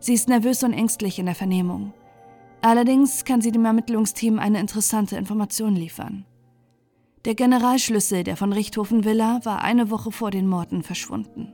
Sie 0.00 0.14
ist 0.14 0.28
nervös 0.28 0.64
und 0.64 0.72
ängstlich 0.72 1.20
in 1.20 1.26
der 1.26 1.36
Vernehmung. 1.36 1.92
Allerdings 2.60 3.24
kann 3.24 3.40
sie 3.40 3.52
dem 3.52 3.64
Ermittlungsteam 3.64 4.40
eine 4.40 4.58
interessante 4.58 5.16
Information 5.16 5.76
liefern. 5.76 6.24
Der 7.26 7.34
Generalschlüssel 7.34 8.24
der 8.24 8.36
von 8.36 8.52
Richthofen 8.52 9.04
Villa 9.04 9.40
war 9.44 9.62
eine 9.62 9.90
Woche 9.90 10.10
vor 10.10 10.30
den 10.30 10.46
Morden 10.46 10.82
verschwunden. 10.82 11.52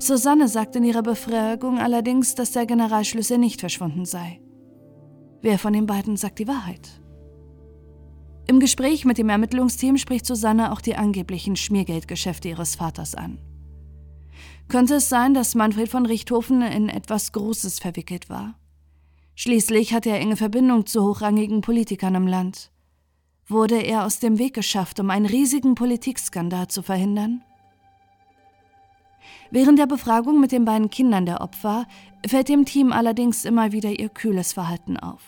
Susanne 0.00 0.48
sagt 0.48 0.74
in 0.74 0.82
ihrer 0.82 1.02
Befragung 1.02 1.78
allerdings, 1.78 2.34
dass 2.34 2.50
der 2.50 2.66
Generalschlüssel 2.66 3.38
nicht 3.38 3.60
verschwunden 3.60 4.04
sei. 4.04 4.40
Wer 5.42 5.58
von 5.58 5.72
den 5.72 5.86
beiden 5.86 6.16
sagt 6.16 6.40
die 6.40 6.48
Wahrheit? 6.48 7.00
Im 8.48 8.58
Gespräch 8.58 9.04
mit 9.04 9.16
dem 9.16 9.28
Ermittlungsteam 9.28 9.96
spricht 9.96 10.26
Susanne 10.26 10.72
auch 10.72 10.80
die 10.80 10.96
angeblichen 10.96 11.54
Schmiergeldgeschäfte 11.54 12.48
ihres 12.48 12.74
Vaters 12.74 13.14
an. 13.14 13.38
Könnte 14.66 14.96
es 14.96 15.08
sein, 15.08 15.34
dass 15.34 15.54
Manfred 15.54 15.88
von 15.88 16.04
Richthofen 16.04 16.62
in 16.62 16.88
etwas 16.88 17.30
Großes 17.30 17.78
verwickelt 17.78 18.28
war? 18.28 18.58
Schließlich 19.36 19.94
hatte 19.94 20.10
er 20.10 20.18
enge 20.18 20.36
Verbindung 20.36 20.84
zu 20.86 21.04
hochrangigen 21.04 21.60
Politikern 21.60 22.16
im 22.16 22.26
Land 22.26 22.72
wurde 23.50 23.76
er 23.76 24.04
aus 24.04 24.18
dem 24.18 24.38
Weg 24.38 24.54
geschafft, 24.54 25.00
um 25.00 25.10
einen 25.10 25.26
riesigen 25.26 25.74
Politikskandal 25.74 26.68
zu 26.68 26.82
verhindern? 26.82 27.42
Während 29.50 29.78
der 29.78 29.86
Befragung 29.86 30.40
mit 30.40 30.52
den 30.52 30.64
beiden 30.64 30.90
Kindern 30.90 31.26
der 31.26 31.40
Opfer 31.40 31.86
fällt 32.26 32.48
dem 32.48 32.64
Team 32.64 32.92
allerdings 32.92 33.44
immer 33.44 33.72
wieder 33.72 33.90
ihr 33.98 34.08
kühles 34.08 34.52
Verhalten 34.52 34.96
auf. 34.96 35.22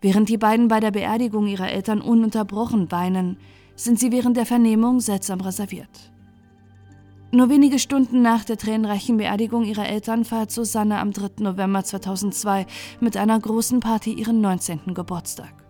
Während 0.00 0.28
die 0.28 0.38
beiden 0.38 0.68
bei 0.68 0.80
der 0.80 0.90
Beerdigung 0.90 1.46
ihrer 1.46 1.70
Eltern 1.70 2.00
ununterbrochen 2.00 2.92
weinen, 2.92 3.38
sind 3.74 3.98
sie 3.98 4.12
während 4.12 4.36
der 4.36 4.46
Vernehmung 4.46 5.00
seltsam 5.00 5.40
reserviert. 5.40 6.12
Nur 7.32 7.50
wenige 7.50 7.78
Stunden 7.78 8.22
nach 8.22 8.44
der 8.44 8.56
tränenreichen 8.56 9.16
Beerdigung 9.16 9.64
ihrer 9.64 9.88
Eltern 9.88 10.24
feiert 10.24 10.50
Susanne 10.50 10.98
am 11.00 11.12
3. 11.12 11.42
November 11.42 11.82
2002 11.82 12.66
mit 13.00 13.16
einer 13.16 13.38
großen 13.38 13.80
Party 13.80 14.12
ihren 14.12 14.40
19. 14.40 14.94
Geburtstag. 14.94 15.65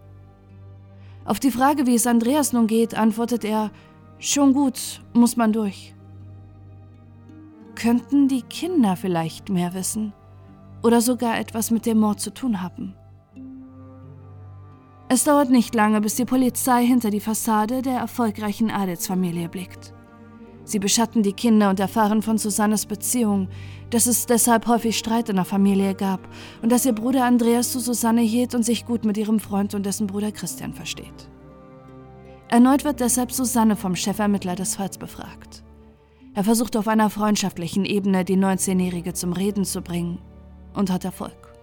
Auf 1.27 1.41
die 1.41 1.51
Frage, 1.51 1.87
wie 1.87 1.97
es 1.97 2.07
Andreas 2.07 2.53
nun 2.53 2.69
geht, 2.69 2.97
antwortet 2.97 3.45
er, 3.45 3.73
schon 4.19 4.53
gut, 4.53 5.03
muss 5.13 5.37
man 5.37 5.53
durch. 5.53 5.95
Könnten 7.75 8.29
die 8.29 8.43
Kinder 8.43 8.97
vielleicht 8.97 9.51
mehr 9.51 9.75
wissen 9.75 10.13
oder 10.83 11.01
sogar 11.01 11.39
etwas 11.39 11.73
mit 11.73 11.85
dem 11.85 11.99
Mord 11.99 12.21
zu 12.21 12.33
tun 12.33 12.63
haben? 12.63 12.95
Es 15.09 15.25
dauert 15.25 15.51
nicht 15.51 15.75
lange, 15.75 16.01
bis 16.01 16.15
die 16.15 16.25
Polizei 16.25 16.85
hinter 16.85 17.11
die 17.11 17.21
Fassade 17.21 17.83
der 17.83 17.99
erfolgreichen 17.99 18.71
Adelsfamilie 18.71 19.49
blickt. 19.49 19.93
Sie 20.67 20.81
beschatten 20.81 21.23
die 21.23 21.33
Kinder 21.33 21.71
und 21.71 21.79
erfahren 21.79 22.23
von 22.23 22.39
Susannes 22.39 22.87
Beziehung, 22.87 23.49
dass 23.91 24.07
es 24.07 24.27
deshalb 24.27 24.67
häufig 24.67 24.99
Streit 24.99 25.29
in 25.29 25.37
der 25.37 25.45
Familie 25.45 25.95
gab 25.95 26.29
und 26.61 26.73
dass 26.73 26.85
ihr 26.85 26.93
Bruder 26.93 27.25
Andreas 27.25 27.71
zu 27.71 27.79
Susanne 27.79 28.23
hielt 28.23 28.53
und 28.53 28.65
sich 28.65 28.85
gut 28.85 29.05
mit 29.05 29.17
ihrem 29.17 29.39
Freund 29.39 29.75
und 29.75 29.87
dessen 29.87 30.09
Bruder 30.09 30.33
Christian 30.33 30.75
versteht. 30.75 31.31
Erneut 32.49 32.85
wird 32.85 32.99
deshalb 32.99 33.31
Susanne 33.31 33.77
vom 33.77 33.95
Chefermittler 33.95 34.57
des 34.57 34.75
Falls 34.75 34.99
befragt. 34.99 35.63
Er 36.35 36.43
versucht 36.43 36.77
auf 36.77 36.89
einer 36.89 37.11
freundschaftlichen 37.11 37.85
Ebene 37.85 38.25
die 38.25 38.37
19-Jährige 38.37 39.15
zum 39.15 39.33
Reden 39.33 39.65
zu 39.65 39.83
bringen 39.83 40.19
und 40.75 40.91
hat 40.91 41.05
Erfolg. 41.05 41.55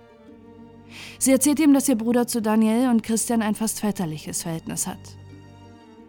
Sie 1.20 1.32
erzählt 1.32 1.60
ihm, 1.60 1.74
dass 1.74 1.90
ihr 1.90 1.98
Bruder 1.98 2.26
zu 2.26 2.42
Daniel 2.42 2.90
und 2.90 3.04
Christian 3.04 3.42
ein 3.42 3.56
fast 3.56 3.82
väterliches 3.82 4.44
Verhältnis 4.44 4.88
hat. 4.88 5.18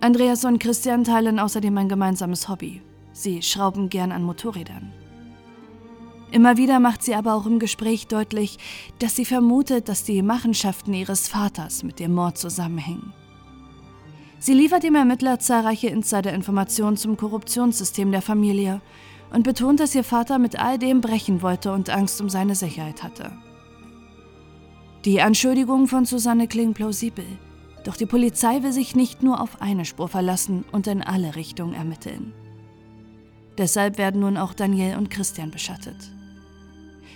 Andreas 0.04 0.44
und 0.44 0.58
Christian 0.58 1.02
teilen 1.02 1.38
außerdem 1.38 1.78
ein 1.78 1.88
gemeinsames 1.88 2.46
Hobby. 2.50 2.82
Sie 3.14 3.40
schrauben 3.40 3.88
gern 3.88 4.12
an 4.12 4.22
Motorrädern. 4.22 4.92
Immer 6.30 6.58
wieder 6.58 6.78
macht 6.78 7.02
sie 7.02 7.14
aber 7.14 7.32
auch 7.32 7.46
im 7.46 7.58
Gespräch 7.58 8.06
deutlich, 8.06 8.58
dass 8.98 9.16
sie 9.16 9.24
vermutet, 9.24 9.88
dass 9.88 10.04
die 10.04 10.20
Machenschaften 10.20 10.92
ihres 10.92 11.26
Vaters 11.26 11.84
mit 11.84 12.00
dem 12.00 12.12
Mord 12.12 12.36
zusammenhängen. 12.36 13.14
Sie 14.40 14.52
liefert 14.52 14.82
dem 14.82 14.94
Ermittler 14.94 15.38
zahlreiche 15.38 15.88
Insider-Informationen 15.88 16.98
zum 16.98 17.16
Korruptionssystem 17.16 18.12
der 18.12 18.20
Familie 18.20 18.82
und 19.32 19.42
betont, 19.42 19.80
dass 19.80 19.94
ihr 19.94 20.04
Vater 20.04 20.38
mit 20.38 20.58
all 20.58 20.78
dem 20.78 21.00
brechen 21.00 21.40
wollte 21.40 21.72
und 21.72 21.88
Angst 21.88 22.20
um 22.20 22.28
seine 22.28 22.56
Sicherheit 22.56 23.02
hatte. 23.02 23.32
Die 25.06 25.22
Anschuldigungen 25.22 25.88
von 25.88 26.04
Susanne 26.04 26.46
klingen 26.46 26.74
plausibel, 26.74 27.24
doch 27.84 27.96
die 27.96 28.06
Polizei 28.06 28.62
will 28.62 28.72
sich 28.72 28.96
nicht 28.96 29.22
nur 29.22 29.40
auf 29.40 29.60
eine 29.60 29.84
Spur 29.84 30.08
verlassen 30.08 30.64
und 30.72 30.86
in 30.86 31.02
alle 31.02 31.36
Richtungen 31.36 31.74
ermitteln. 31.74 32.32
Deshalb 33.56 33.98
werden 33.98 34.20
nun 34.20 34.36
auch 34.36 34.54
Daniel 34.54 34.96
und 34.96 35.10
Christian 35.10 35.50
beschattet. 35.50 35.96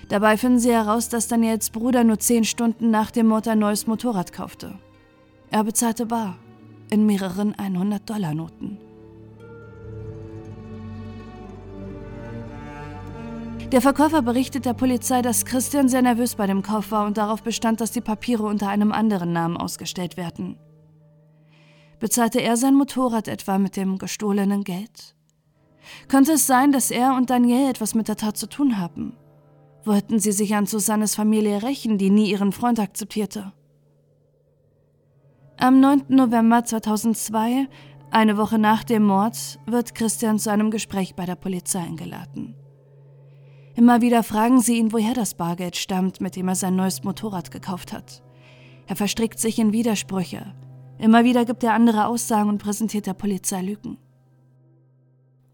Dabei 0.08 0.36
finden 0.36 0.58
sie 0.58 0.72
heraus, 0.72 1.08
dass 1.08 1.28
Daniels 1.28 1.70
Bruder 1.70 2.04
nur 2.04 2.18
zehn 2.18 2.44
Stunden 2.44 2.90
nach 2.90 3.10
dem 3.10 3.26
Mord 3.26 3.48
ein 3.48 3.58
neues 3.58 3.86
Motorrad 3.86 4.32
kaufte. 4.32 4.78
Er 5.50 5.64
bezahlte 5.64 6.06
bar 6.06 6.38
in 6.90 7.04
mehreren 7.06 7.54
100-Dollar-Noten. 7.54 8.78
Der 13.72 13.82
Verkäufer 13.82 14.22
berichtet 14.22 14.64
der 14.64 14.72
Polizei, 14.72 15.20
dass 15.20 15.44
Christian 15.44 15.90
sehr 15.90 16.00
nervös 16.00 16.36
bei 16.36 16.46
dem 16.46 16.62
Kauf 16.62 16.90
war 16.90 17.06
und 17.06 17.18
darauf 17.18 17.42
bestand, 17.42 17.82
dass 17.82 17.90
die 17.90 18.00
Papiere 18.00 18.44
unter 18.44 18.68
einem 18.68 18.92
anderen 18.92 19.32
Namen 19.32 19.58
ausgestellt 19.58 20.16
werden. 20.16 20.56
Bezahlte 22.00 22.40
er 22.40 22.56
sein 22.56 22.74
Motorrad 22.74 23.28
etwa 23.28 23.58
mit 23.58 23.76
dem 23.76 23.98
gestohlenen 23.98 24.64
Geld? 24.64 25.14
Könnte 26.08 26.32
es 26.32 26.46
sein, 26.46 26.72
dass 26.72 26.90
er 26.90 27.14
und 27.14 27.28
Daniel 27.28 27.68
etwas 27.68 27.94
mit 27.94 28.08
der 28.08 28.16
Tat 28.16 28.38
zu 28.38 28.48
tun 28.48 28.78
haben? 28.78 29.12
Wollten 29.84 30.18
sie 30.18 30.32
sich 30.32 30.54
an 30.54 30.64
Susannes 30.64 31.14
Familie 31.14 31.62
rächen, 31.62 31.98
die 31.98 32.08
nie 32.08 32.30
ihren 32.30 32.52
Freund 32.52 32.80
akzeptierte? 32.80 33.52
Am 35.58 35.78
9. 35.80 36.04
November 36.08 36.64
2002, 36.64 37.68
eine 38.10 38.38
Woche 38.38 38.58
nach 38.58 38.82
dem 38.82 39.04
Mord, 39.04 39.58
wird 39.66 39.94
Christian 39.94 40.38
zu 40.38 40.50
einem 40.50 40.70
Gespräch 40.70 41.14
bei 41.14 41.26
der 41.26 41.36
Polizei 41.36 41.80
eingeladen. 41.80 42.54
Immer 43.78 44.00
wieder 44.00 44.24
fragen 44.24 44.60
sie 44.60 44.78
ihn, 44.78 44.92
woher 44.92 45.14
das 45.14 45.34
Bargeld 45.34 45.76
stammt, 45.76 46.20
mit 46.20 46.34
dem 46.34 46.48
er 46.48 46.56
sein 46.56 46.74
neues 46.74 47.04
Motorrad 47.04 47.52
gekauft 47.52 47.92
hat. 47.92 48.24
Er 48.88 48.96
verstrickt 48.96 49.38
sich 49.38 49.60
in 49.60 49.72
Widersprüche. 49.72 50.52
Immer 50.98 51.22
wieder 51.22 51.44
gibt 51.44 51.62
er 51.62 51.74
andere 51.74 52.08
Aussagen 52.08 52.48
und 52.48 52.58
präsentiert 52.58 53.06
der 53.06 53.14
Polizei 53.14 53.62
Lügen. 53.62 53.96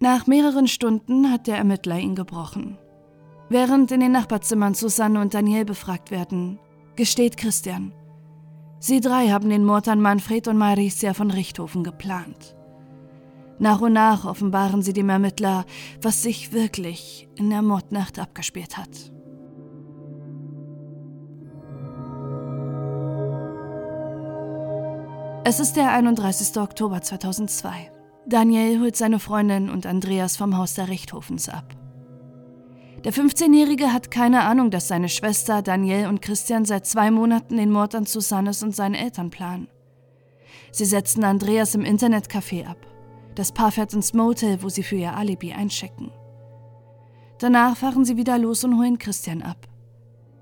Nach 0.01 0.27
mehreren 0.27 0.69
Stunden 0.69 1.31
hat 1.31 1.47
der 1.47 1.59
Ermittler 1.59 1.99
ihn 1.99 2.15
gebrochen. 2.15 2.79
Während 3.51 3.93
in 3.93 4.01
den 4.01 4.13
Nachbarzimmern 4.13 4.73
Susanne 4.73 5.21
und 5.21 5.35
Daniel 5.35 5.67
befragt 5.67 6.11
werden, 6.11 6.59
gesteht 6.97 7.37
Christian. 7.37 7.93
Sie 8.79 9.01
drei 9.01 9.29
haben 9.29 9.51
den 9.51 9.67
Mord 9.67 9.87
an 9.87 10.01
Manfred 10.01 10.49
und 10.49 10.57
Maricia 10.57 11.13
von 11.13 11.31
Richthofen 11.31 11.85
geplant. 11.85 12.54
Nach 13.59 13.81
und 13.81 13.93
nach 13.93 14.25
offenbaren 14.25 14.83
sie 14.83 14.93
dem 14.93 15.09
Ermittler, 15.09 15.65
was 16.03 16.23
sich 16.23 16.53
wirklich 16.53 17.29
in 17.37 17.51
der 17.51 17.63
Mordnacht 17.63 18.19
abgespielt 18.19 18.77
hat. 18.77 19.13
Es 25.47 25.61
ist 25.61 25.77
der 25.77 25.93
31. 25.93 26.57
Oktober 26.57 27.03
2002. 27.03 27.93
Daniel 28.27 28.81
holt 28.81 28.97
seine 28.97 29.19
Freundin 29.19 29.69
und 29.69 29.85
Andreas 29.85 30.39
vom 30.39 30.57
Haus 30.57 30.75
der 30.75 30.89
Richthofens 30.89 31.51
ab. 31.51 31.77
Der 33.05 33.13
15-Jährige 33.13 33.93
hat 33.93 34.11
keine 34.11 34.45
Ahnung, 34.45 34.71
dass 34.71 34.89
seine 34.89 35.11
Schwester 35.11 35.61
Daniel 35.61 36.09
und 36.09 36.23
Christian 36.23 36.65
seit 36.65 36.87
zwei 36.87 37.11
Monaten 37.11 37.59
den 37.59 37.71
Mord 37.71 37.95
an 37.95 38.07
Susannes 38.07 38.63
und 38.63 38.75
seinen 38.75 38.95
Eltern 38.95 39.29
planen. 39.29 39.69
Sie 40.73 40.87
setzen 40.87 41.23
Andreas 41.23 41.75
im 41.75 41.83
Internetcafé 41.83 42.67
ab. 42.67 42.79
Das 43.35 43.53
Paar 43.53 43.73
fährt 43.73 43.93
ins 43.95 44.15
Motel, 44.15 44.63
wo 44.63 44.69
sie 44.69 44.83
für 44.83 44.97
ihr 44.97 45.17
Alibi 45.17 45.53
einchecken. 45.53 46.11
Danach 47.39 47.77
fahren 47.77 48.05
sie 48.05 48.17
wieder 48.17 48.39
los 48.39 48.65
und 48.65 48.79
holen 48.79 48.99
Christian 48.99 49.43
ab. 49.43 49.67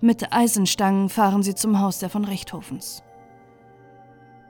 Mit 0.00 0.32
Eisenstangen 0.32 1.08
fahren 1.08 1.42
sie 1.42 1.54
zum 1.54 1.80
Haus 1.80 2.00
der 2.00 2.10
von 2.10 2.24
Rechthofens. 2.24 3.02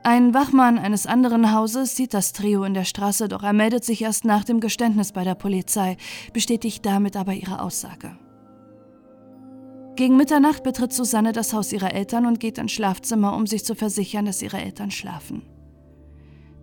Ein 0.05 0.33
Wachmann 0.33 0.77
eines 0.77 1.07
anderen 1.07 1.53
Hauses 1.53 1.95
sieht 1.95 2.13
das 2.13 2.33
Trio 2.33 2.65
in 2.65 2.73
der 2.73 2.83
Straße, 2.83 3.29
doch 3.29 3.43
er 3.43 3.53
meldet 3.53 3.85
sich 3.85 4.01
erst 4.01 4.25
nach 4.25 4.43
dem 4.43 4.59
Geständnis 4.59 5.13
bei 5.13 5.23
der 5.23 5.35
Polizei, 5.35 5.95
bestätigt 6.33 6.85
damit 6.85 7.15
aber 7.15 7.33
ihre 7.33 7.61
Aussage. 7.61 8.17
Gegen 9.95 10.17
Mitternacht 10.17 10.63
betritt 10.63 10.91
Susanne 10.91 11.31
das 11.31 11.53
Haus 11.53 11.71
ihrer 11.71 11.93
Eltern 11.93 12.25
und 12.25 12.41
geht 12.41 12.57
ins 12.57 12.73
Schlafzimmer, 12.73 13.33
um 13.33 13.47
sich 13.47 13.63
zu 13.63 13.75
versichern, 13.75 14.25
dass 14.25 14.41
ihre 14.41 14.59
Eltern 14.59 14.91
schlafen. 14.91 15.43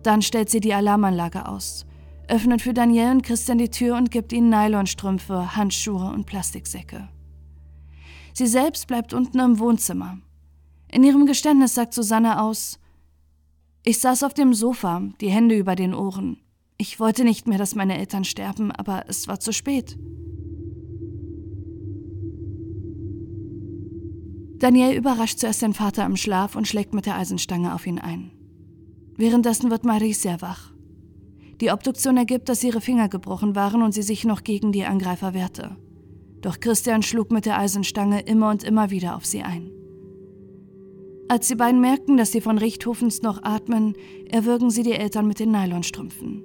Dann 0.03 0.21
stellt 0.21 0.49
sie 0.49 0.59
die 0.59 0.73
Alarmanlage 0.73 1.47
aus, 1.47 1.85
öffnet 2.27 2.61
für 2.61 2.73
Daniel 2.73 3.11
und 3.11 3.21
Christian 3.23 3.57
die 3.57 3.69
Tür 3.69 3.97
und 3.97 4.09
gibt 4.09 4.33
ihnen 4.33 4.49
Nylonstrümpfe, 4.49 5.55
Handschuhe 5.55 6.11
und 6.11 6.25
Plastiksäcke. 6.25 7.09
Sie 8.33 8.47
selbst 8.47 8.87
bleibt 8.87 9.13
unten 9.13 9.39
im 9.39 9.59
Wohnzimmer. 9.59 10.17
In 10.91 11.03
ihrem 11.03 11.25
Geständnis 11.25 11.75
sagt 11.75 11.93
Susanne 11.93 12.41
aus, 12.41 12.79
ich 13.83 13.99
saß 13.99 14.23
auf 14.23 14.33
dem 14.33 14.53
Sofa, 14.53 15.01
die 15.21 15.29
Hände 15.29 15.57
über 15.57 15.75
den 15.75 15.93
Ohren. 15.93 16.37
Ich 16.77 16.99
wollte 16.99 17.23
nicht 17.23 17.47
mehr, 17.47 17.57
dass 17.57 17.75
meine 17.75 17.97
Eltern 17.97 18.23
sterben, 18.23 18.71
aber 18.71 19.05
es 19.07 19.27
war 19.27 19.39
zu 19.39 19.51
spät. 19.53 19.97
Daniel 24.59 24.95
überrascht 24.95 25.39
zuerst 25.39 25.63
den 25.63 25.73
Vater 25.73 26.05
im 26.05 26.15
Schlaf 26.15 26.55
und 26.55 26.67
schlägt 26.67 26.93
mit 26.93 27.07
der 27.07 27.15
Eisenstange 27.15 27.73
auf 27.73 27.87
ihn 27.87 27.97
ein. 27.97 28.31
Währenddessen 29.17 29.69
wird 29.69 29.85
Marie 29.85 30.13
sehr 30.13 30.41
wach. 30.41 30.71
Die 31.59 31.71
Obduktion 31.71 32.17
ergibt, 32.17 32.49
dass 32.49 32.63
ihre 32.63 32.81
Finger 32.81 33.07
gebrochen 33.07 33.55
waren 33.55 33.83
und 33.83 33.93
sie 33.93 34.01
sich 34.01 34.25
noch 34.25 34.43
gegen 34.43 34.71
die 34.71 34.85
Angreifer 34.85 35.33
wehrte. 35.33 35.77
Doch 36.41 36.59
Christian 36.59 37.03
schlug 37.03 37.31
mit 37.31 37.45
der 37.45 37.59
Eisenstange 37.59 38.21
immer 38.21 38.49
und 38.49 38.63
immer 38.63 38.89
wieder 38.89 39.15
auf 39.15 39.25
sie 39.25 39.43
ein. 39.43 39.71
Als 41.27 41.47
die 41.47 41.55
beiden 41.55 41.79
merken, 41.79 42.17
dass 42.17 42.31
sie 42.31 42.41
von 42.41 42.57
Richthofens 42.57 43.21
noch 43.21 43.43
atmen, 43.43 43.93
erwürgen 44.29 44.69
sie 44.69 44.83
die 44.83 44.93
Eltern 44.93 45.27
mit 45.27 45.39
den 45.39 45.51
Nylonstrümpfen. 45.51 46.43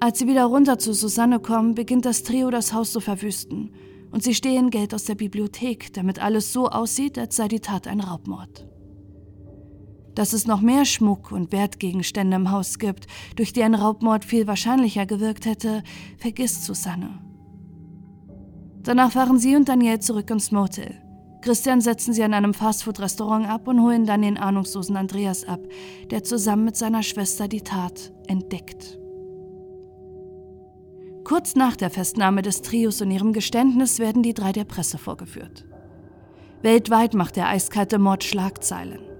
Als 0.00 0.18
sie 0.18 0.26
wieder 0.26 0.44
runter 0.44 0.78
zu 0.78 0.92
Susanne 0.92 1.40
kommen, 1.40 1.74
beginnt 1.74 2.04
das 2.04 2.24
Trio 2.24 2.50
das 2.50 2.74
Haus 2.74 2.92
zu 2.92 3.00
verwüsten 3.00 3.70
und 4.10 4.22
sie 4.22 4.34
stehlen 4.34 4.70
Geld 4.70 4.92
aus 4.92 5.04
der 5.04 5.14
Bibliothek, 5.14 5.92
damit 5.94 6.20
alles 6.20 6.52
so 6.52 6.68
aussieht, 6.68 7.18
als 7.18 7.36
sei 7.36 7.48
die 7.48 7.60
Tat 7.60 7.86
ein 7.86 8.00
Raubmord. 8.00 8.66
Dass 10.16 10.32
es 10.32 10.46
noch 10.46 10.62
mehr 10.62 10.86
Schmuck 10.86 11.30
und 11.30 11.52
Wertgegenstände 11.52 12.36
im 12.36 12.50
Haus 12.50 12.80
gibt, 12.80 13.06
durch 13.36 13.52
die 13.52 13.62
ein 13.62 13.74
Raubmord 13.74 14.24
viel 14.24 14.48
wahrscheinlicher 14.48 15.06
gewirkt 15.06 15.44
hätte, 15.44 15.84
vergisst 16.18 16.64
Susanne. 16.64 17.20
Danach 18.82 19.12
fahren 19.12 19.38
sie 19.38 19.54
und 19.54 19.68
Daniel 19.68 20.00
zurück 20.00 20.30
ins 20.30 20.50
Motel. 20.50 21.02
Christian 21.42 21.80
setzen 21.80 22.14
sie 22.14 22.24
an 22.24 22.34
einem 22.34 22.54
Fastfood-Restaurant 22.54 23.46
ab 23.46 23.68
und 23.68 23.82
holen 23.82 24.06
dann 24.06 24.22
den 24.22 24.38
ahnungslosen 24.38 24.96
Andreas 24.96 25.44
ab, 25.44 25.60
der 26.10 26.24
zusammen 26.24 26.64
mit 26.64 26.76
seiner 26.76 27.02
Schwester 27.02 27.46
die 27.46 27.60
Tat 27.60 28.12
entdeckt. 28.26 28.98
Kurz 31.24 31.56
nach 31.56 31.76
der 31.76 31.90
Festnahme 31.90 32.40
des 32.40 32.62
Trios 32.62 33.02
und 33.02 33.10
ihrem 33.10 33.32
Geständnis 33.32 33.98
werden 33.98 34.22
die 34.22 34.34
drei 34.34 34.52
der 34.52 34.64
Presse 34.64 34.96
vorgeführt. 34.96 35.66
Weltweit 36.62 37.14
macht 37.14 37.36
der 37.36 37.48
eiskalte 37.48 37.98
Mord 37.98 38.24
Schlagzeilen. 38.24 39.15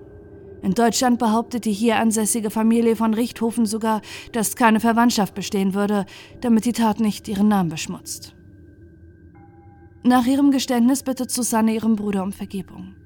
In 0.67 0.75
Deutschland 0.75 1.21
behauptet 1.21 1.65
die 1.65 1.73
hier 1.73 1.99
ansässige 1.99 2.51
Familie 2.51 2.97
von 2.97 3.15
Richthofen 3.15 3.67
sogar, 3.67 4.03
dass 4.33 4.57
keine 4.57 4.81
Verwandtschaft 4.81 5.33
bestehen 5.33 5.75
würde, 5.75 6.07
damit 6.41 6.65
die 6.65 6.73
Tat 6.73 6.99
nicht 6.99 7.29
ihren 7.29 7.47
Namen 7.47 7.69
beschmutzt. 7.69 8.35
Nach 10.03 10.27
ihrem 10.27 10.51
Geständnis 10.51 11.05
bittet 11.05 11.31
Susanne 11.31 11.73
ihren 11.73 11.95
Bruder 11.95 12.25
um 12.25 12.33
Vergebung. 12.33 12.97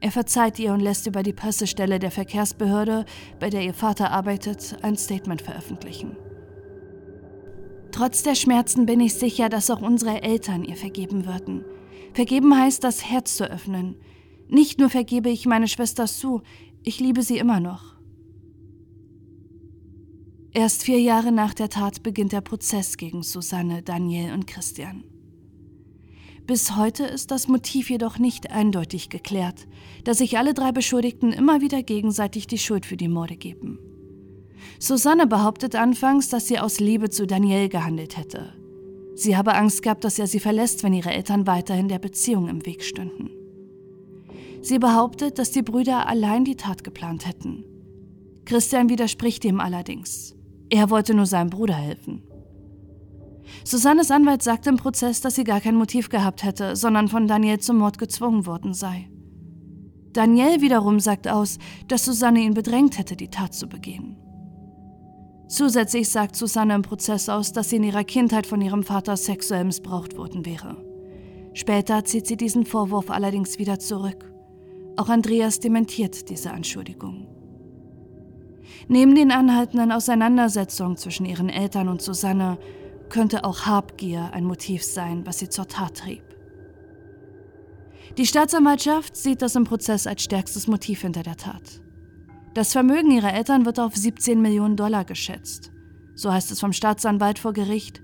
Er 0.00 0.12
verzeiht 0.12 0.58
ihr 0.58 0.72
und 0.72 0.80
lässt 0.80 1.06
über 1.06 1.22
die 1.22 1.34
Pressestelle 1.34 1.98
der 1.98 2.10
Verkehrsbehörde, 2.10 3.04
bei 3.38 3.50
der 3.50 3.60
ihr 3.60 3.74
Vater 3.74 4.10
arbeitet, 4.10 4.78
ein 4.80 4.96
Statement 4.96 5.42
veröffentlichen. 5.42 6.16
Trotz 7.92 8.22
der 8.22 8.34
Schmerzen 8.34 8.86
bin 8.86 9.00
ich 9.00 9.12
sicher, 9.12 9.50
dass 9.50 9.70
auch 9.70 9.82
unsere 9.82 10.22
Eltern 10.22 10.64
ihr 10.64 10.76
vergeben 10.76 11.26
würden. 11.26 11.66
Vergeben 12.14 12.58
heißt, 12.58 12.82
das 12.82 13.04
Herz 13.04 13.36
zu 13.36 13.44
öffnen. 13.44 13.96
Nicht 14.48 14.78
nur 14.78 14.88
vergebe 14.88 15.30
ich 15.30 15.46
meine 15.46 15.68
Schwester 15.68 16.06
Sue, 16.06 16.42
ich 16.84 17.00
liebe 17.00 17.22
sie 17.22 17.38
immer 17.38 17.60
noch. 17.60 17.94
Erst 20.52 20.84
vier 20.84 21.00
Jahre 21.00 21.32
nach 21.32 21.54
der 21.54 21.68
Tat 21.68 22.02
beginnt 22.02 22.32
der 22.32 22.40
Prozess 22.40 22.96
gegen 22.96 23.24
Susanne, 23.24 23.82
Daniel 23.82 24.32
und 24.32 24.46
Christian. 24.46 25.02
Bis 26.46 26.76
heute 26.76 27.04
ist 27.04 27.30
das 27.30 27.48
Motiv 27.48 27.88
jedoch 27.88 28.18
nicht 28.18 28.50
eindeutig 28.50 29.08
geklärt, 29.08 29.66
da 30.04 30.12
sich 30.12 30.36
alle 30.38 30.52
drei 30.52 30.72
Beschuldigten 30.72 31.32
immer 31.32 31.62
wieder 31.62 31.82
gegenseitig 31.82 32.46
die 32.46 32.58
Schuld 32.58 32.84
für 32.84 32.98
die 32.98 33.08
Morde 33.08 33.36
geben. 33.36 33.78
Susanne 34.78 35.26
behauptet 35.26 35.74
anfangs, 35.74 36.28
dass 36.28 36.46
sie 36.46 36.58
aus 36.58 36.80
Liebe 36.80 37.08
zu 37.08 37.26
Daniel 37.26 37.68
gehandelt 37.68 38.18
hätte. 38.18 38.52
Sie 39.14 39.36
habe 39.36 39.54
Angst 39.54 39.82
gehabt, 39.82 40.04
dass 40.04 40.18
er 40.18 40.26
sie 40.26 40.40
verlässt, 40.40 40.82
wenn 40.82 40.92
ihre 40.92 41.12
Eltern 41.12 41.46
weiterhin 41.46 41.88
der 41.88 41.98
Beziehung 41.98 42.48
im 42.48 42.66
Weg 42.66 42.84
stünden. 42.84 43.30
Sie 44.64 44.78
behauptet, 44.78 45.38
dass 45.38 45.50
die 45.50 45.60
Brüder 45.60 46.08
allein 46.08 46.46
die 46.46 46.56
Tat 46.56 46.84
geplant 46.84 47.26
hätten. 47.26 47.64
Christian 48.46 48.88
widerspricht 48.88 49.44
ihm 49.44 49.60
allerdings. 49.60 50.34
Er 50.70 50.88
wollte 50.88 51.12
nur 51.12 51.26
seinem 51.26 51.50
Bruder 51.50 51.74
helfen. 51.74 52.22
Susannes 53.62 54.10
Anwalt 54.10 54.42
sagt 54.42 54.66
im 54.66 54.78
Prozess, 54.78 55.20
dass 55.20 55.34
sie 55.34 55.44
gar 55.44 55.60
kein 55.60 55.74
Motiv 55.74 56.08
gehabt 56.08 56.44
hätte, 56.44 56.76
sondern 56.76 57.08
von 57.08 57.28
Daniel 57.28 57.58
zum 57.60 57.76
Mord 57.76 57.98
gezwungen 57.98 58.46
worden 58.46 58.72
sei. 58.72 59.10
Daniel 60.14 60.62
wiederum 60.62 60.98
sagt 60.98 61.28
aus, 61.28 61.58
dass 61.88 62.06
Susanne 62.06 62.40
ihn 62.40 62.54
bedrängt 62.54 62.96
hätte, 62.96 63.16
die 63.16 63.28
Tat 63.28 63.52
zu 63.52 63.68
begehen. 63.68 64.16
Zusätzlich 65.46 66.08
sagt 66.08 66.36
Susanne 66.36 66.74
im 66.74 66.82
Prozess 66.82 67.28
aus, 67.28 67.52
dass 67.52 67.68
sie 67.68 67.76
in 67.76 67.84
ihrer 67.84 68.04
Kindheit 68.04 68.46
von 68.46 68.62
ihrem 68.62 68.82
Vater 68.82 69.18
sexuell 69.18 69.64
missbraucht 69.64 70.16
worden 70.16 70.46
wäre. 70.46 70.82
Später 71.52 72.02
zieht 72.06 72.26
sie 72.26 72.38
diesen 72.38 72.64
Vorwurf 72.64 73.10
allerdings 73.10 73.58
wieder 73.58 73.78
zurück. 73.78 74.33
Auch 74.96 75.08
Andreas 75.08 75.60
dementiert 75.60 76.28
diese 76.30 76.52
Anschuldigung. 76.52 77.26
Neben 78.88 79.14
den 79.14 79.30
anhaltenden 79.30 79.92
Auseinandersetzungen 79.92 80.96
zwischen 80.96 81.26
ihren 81.26 81.48
Eltern 81.48 81.88
und 81.88 82.02
Susanne 82.02 82.58
könnte 83.08 83.44
auch 83.44 83.66
Habgier 83.66 84.30
ein 84.32 84.44
Motiv 84.44 84.84
sein, 84.84 85.26
was 85.26 85.38
sie 85.38 85.48
zur 85.48 85.68
Tat 85.68 85.98
trieb. 85.98 86.22
Die 88.16 88.26
Staatsanwaltschaft 88.26 89.16
sieht 89.16 89.42
das 89.42 89.56
im 89.56 89.64
Prozess 89.64 90.06
als 90.06 90.22
stärkstes 90.22 90.66
Motiv 90.68 91.00
hinter 91.00 91.22
der 91.22 91.36
Tat. 91.36 91.80
Das 92.54 92.72
Vermögen 92.72 93.10
ihrer 93.10 93.34
Eltern 93.34 93.66
wird 93.66 93.80
auf 93.80 93.96
17 93.96 94.40
Millionen 94.40 94.76
Dollar 94.76 95.04
geschätzt. 95.04 95.72
So 96.14 96.32
heißt 96.32 96.52
es 96.52 96.60
vom 96.60 96.72
Staatsanwalt 96.72 97.40
vor 97.40 97.52
Gericht. 97.52 98.02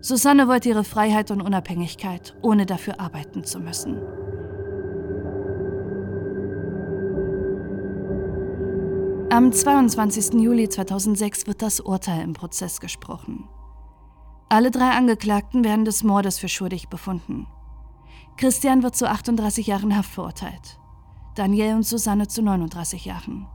Susanne 0.00 0.48
wollte 0.48 0.70
ihre 0.70 0.84
Freiheit 0.84 1.30
und 1.30 1.42
Unabhängigkeit, 1.42 2.34
ohne 2.40 2.64
dafür 2.64 2.98
arbeiten 2.98 3.44
zu 3.44 3.60
müssen. 3.60 4.00
Am 9.32 9.52
22. 9.52 10.40
Juli 10.42 10.68
2006 10.68 11.46
wird 11.46 11.62
das 11.62 11.78
Urteil 11.78 12.22
im 12.22 12.32
Prozess 12.32 12.80
gesprochen. 12.80 13.48
Alle 14.48 14.72
drei 14.72 14.90
Angeklagten 14.90 15.62
werden 15.62 15.84
des 15.84 16.02
Mordes 16.02 16.40
für 16.40 16.48
schuldig 16.48 16.88
befunden. 16.88 17.46
Christian 18.36 18.82
wird 18.82 18.96
zu 18.96 19.08
38 19.08 19.68
Jahren 19.68 19.96
Haft 19.96 20.10
verurteilt. 20.10 20.80
Daniel 21.36 21.76
und 21.76 21.86
Susanne 21.86 22.26
zu 22.26 22.42
39 22.42 23.04
Jahren. 23.04 23.46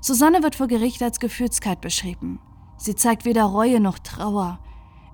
Susanne 0.00 0.40
wird 0.44 0.54
vor 0.54 0.68
Gericht 0.68 1.02
als 1.02 1.18
gefühlskalt 1.18 1.80
beschrieben. 1.80 2.38
Sie 2.76 2.94
zeigt 2.94 3.24
weder 3.24 3.46
Reue 3.46 3.80
noch 3.80 3.98
Trauer. 3.98 4.60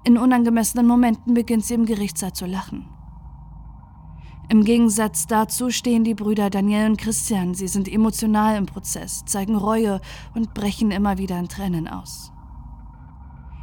In 0.05 0.19
unangemessenen 0.19 0.87
Momenten 0.87 1.33
beginnt 1.33 1.65
sie 1.65 1.75
im 1.75 1.87
Gerichtssaal 1.87 2.35
zu 2.35 2.45
lachen. 2.45 2.91
Im 4.49 4.63
Gegensatz 4.63 5.27
dazu 5.27 5.71
stehen 5.71 6.05
die 6.05 6.15
Brüder 6.15 6.51
Daniel 6.51 6.91
und 6.91 6.99
Christian. 6.99 7.55
Sie 7.55 7.67
sind 7.67 7.89
emotional 7.89 8.57
im 8.57 8.67
Prozess, 8.67 9.25
zeigen 9.25 9.57
Reue 9.57 10.01
und 10.35 10.55
brechen 10.55 10.93
immer 10.93 11.19
wieder 11.19 11.37
in 11.39 11.49
Tränen 11.49 11.89
aus. 11.89 12.31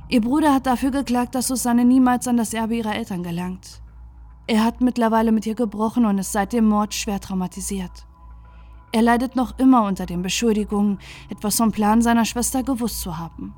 Ihr 0.10 0.20
Bruder 0.20 0.54
hat 0.54 0.66
dafür 0.66 0.92
geklagt, 0.92 1.36
dass 1.36 1.48
Susanne 1.48 1.86
niemals 1.86 2.28
an 2.28 2.36
das 2.36 2.54
Erbe 2.54 2.76
ihrer 2.76 2.96
Eltern 2.96 3.24
gelangt. 3.24 3.82
Er 4.46 4.66
hat 4.66 4.82
mittlerweile 4.82 5.32
mit 5.32 5.46
ihr 5.46 5.56
gebrochen 5.56 6.06
und 6.06 6.18
ist 6.18 6.34
seit 6.34 6.52
dem 6.52 6.68
Mord 6.68 6.94
schwer 6.94 7.22
traumatisiert. 7.22 8.06
Er 8.92 9.02
leidet 9.02 9.38
noch 9.38 9.58
immer 9.60 9.86
unter 9.86 10.06
den 10.06 10.22
Beschuldigungen, 10.22 11.00
etwas 11.30 11.56
vom 11.56 11.72
Plan 11.72 12.02
seiner 12.02 12.26
Schwester 12.26 12.62
gewusst 12.62 13.00
zu 13.00 13.18
haben. 13.18 13.56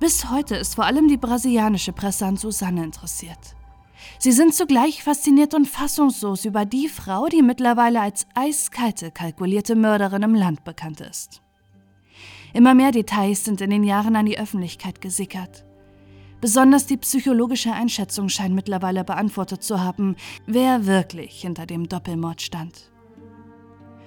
Bis 0.00 0.30
heute 0.30 0.56
ist 0.56 0.74
vor 0.74 0.84
allem 0.84 1.08
die 1.08 1.18
brasilianische 1.18 1.92
Presse 1.92 2.26
an 2.26 2.38
Susanne 2.38 2.82
interessiert. 2.82 3.54
Sie 4.18 4.32
sind 4.32 4.54
zugleich 4.54 5.02
fasziniert 5.02 5.54
und 5.54 5.66
fassungslos 5.66 6.44
über 6.44 6.64
die 6.64 6.88
Frau, 6.88 7.26
die 7.26 7.42
mittlerweile 7.42 8.00
als 8.00 8.26
eiskalte, 8.34 9.10
kalkulierte 9.10 9.74
Mörderin 9.74 10.22
im 10.22 10.34
Land 10.34 10.64
bekannt 10.64 11.00
ist. 11.00 11.42
Immer 12.52 12.74
mehr 12.74 12.92
Details 12.92 13.44
sind 13.44 13.60
in 13.60 13.70
den 13.70 13.84
Jahren 13.84 14.14
an 14.14 14.26
die 14.26 14.38
Öffentlichkeit 14.38 15.00
gesickert. 15.00 15.64
Besonders 16.40 16.86
die 16.86 16.96
psychologische 16.96 17.72
Einschätzung 17.72 18.28
scheint 18.28 18.54
mittlerweile 18.54 19.04
beantwortet 19.04 19.62
zu 19.62 19.82
haben, 19.82 20.16
wer 20.46 20.86
wirklich 20.86 21.40
hinter 21.40 21.66
dem 21.66 21.88
Doppelmord 21.88 22.42
stand. 22.42 22.92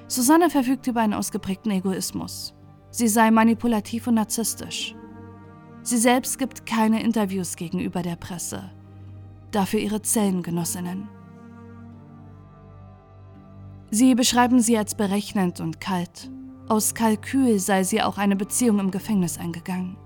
Susanne 0.08 0.50
verfügt 0.50 0.86
über 0.88 1.02
einen 1.02 1.14
ausgeprägten 1.14 1.72
Egoismus. 1.72 2.54
Sie 2.92 3.08
sei 3.08 3.32
manipulativ 3.32 4.08
und 4.08 4.16
narzisstisch. 4.16 4.96
Sie 5.82 5.98
selbst 5.98 6.38
gibt 6.38 6.66
keine 6.66 7.02
Interviews 7.02 7.56
gegenüber 7.56 8.02
der 8.02 8.16
Presse 8.16 8.72
dafür 9.56 9.80
ihre 9.80 10.02
Zellengenossinnen. 10.02 11.08
Sie 13.92 14.14
beschreiben 14.16 14.60
sie 14.60 14.78
als 14.78 14.96
berechnend 14.96 15.62
und 15.62 15.80
kalt. 15.80 16.30
Aus 16.68 16.96
Kalkül 16.96 17.60
sei 17.60 17.84
sie 17.84 18.02
auch 18.02 18.18
eine 18.18 18.36
Beziehung 18.36 18.80
im 18.80 18.92
Gefängnis 18.92 19.38
eingegangen. 19.38 19.98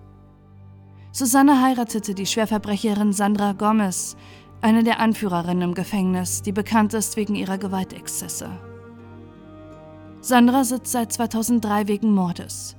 Susanne 1.12 1.62
heiratete 1.62 2.14
die 2.14 2.26
Schwerverbrecherin 2.26 3.14
Sandra 3.14 3.54
Gomez, 3.54 4.16
eine 4.62 4.84
der 4.84 5.00
Anführerinnen 5.00 5.70
im 5.70 5.74
Gefängnis, 5.74 6.42
die 6.42 6.52
bekannt 6.52 6.94
ist 6.94 7.18
wegen 7.18 7.34
ihrer 7.34 7.58
Gewaltexzesse. 7.58 8.50
Sandra 10.22 10.66
sitzt 10.66 10.92
seit 10.92 11.14
2003 11.14 11.88
wegen 11.88 12.14
Mordes. 12.14 12.76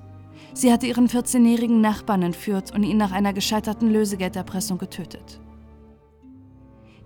Sie 0.52 0.72
hatte 0.72 0.86
ihren 0.86 1.08
14-jährigen 1.08 1.80
Nachbarn 1.80 2.22
entführt 2.22 2.74
und 2.74 2.82
ihn 2.82 2.98
nach 2.98 3.12
einer 3.12 3.32
gescheiterten 3.32 3.90
Lösegelderpressung 3.90 4.78
getötet. 4.78 5.40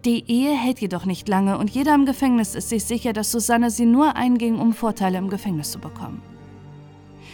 Die 0.04 0.30
Ehe 0.30 0.52
hält 0.54 0.80
jedoch 0.80 1.06
nicht 1.06 1.28
lange 1.28 1.56
und 1.56 1.70
jeder 1.70 1.94
im 1.94 2.04
Gefängnis 2.04 2.54
ist 2.54 2.68
sich 2.68 2.84
sicher, 2.84 3.14
dass 3.14 3.32
Susanne 3.32 3.70
sie 3.70 3.86
nur 3.86 4.16
einging, 4.16 4.58
um 4.58 4.74
Vorteile 4.74 5.16
im 5.16 5.30
Gefängnis 5.30 5.70
zu 5.70 5.78
bekommen. 5.78 6.20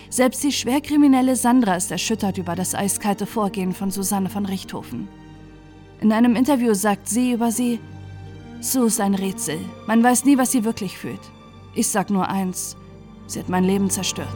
Selbst 0.09 0.45
die 0.45 0.53
schwerkriminelle 0.53 1.35
Sandra 1.35 1.75
ist 1.75 1.91
erschüttert 1.91 2.39
über 2.39 2.55
das 2.55 2.77
eiskalte 2.77 3.27
Vorgehen 3.27 3.73
von 3.73 3.91
Susanne 3.91 4.29
von 4.29 4.47
Richthofen. 4.47 5.09
In 6.01 6.13
einem 6.13 6.37
Interview 6.37 6.73
sagt 6.75 7.09
sie 7.09 7.33
über 7.33 7.51
sie, 7.51 7.81
Sue 8.61 8.87
ist 8.87 9.01
ein 9.01 9.15
Rätsel. 9.15 9.59
Man 9.87 10.03
weiß 10.03 10.25
nie, 10.25 10.39
was 10.39 10.53
sie 10.53 10.65
wirklich 10.65 10.97
fühlt. 10.97 11.21
Ich 11.75 11.89
sag 11.89 12.11
nur 12.11 12.29
eins, 12.29 12.77
sie 13.27 13.41
hat 13.41 13.49
mein 13.49 13.65
Leben 13.65 13.91
zerstört. 13.91 14.29